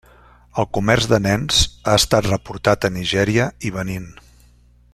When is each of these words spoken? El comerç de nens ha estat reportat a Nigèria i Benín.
El 0.61 0.65
comerç 0.77 1.07
de 1.11 1.19
nens 1.25 1.59
ha 1.91 1.97
estat 1.99 2.29
reportat 2.31 2.89
a 2.89 2.91
Nigèria 2.97 3.45
i 3.71 3.75
Benín. 3.77 4.09